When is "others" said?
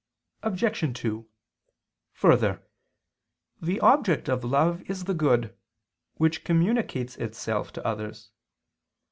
7.85-8.31